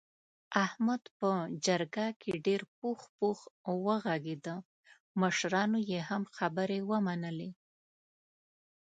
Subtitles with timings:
[0.65, 1.29] احمد په
[1.65, 3.39] جرګه کې ډېر پوخ پوخ
[3.85, 4.55] و غږېدا
[5.21, 7.51] مشرانو یې هم خبرې ومنلې.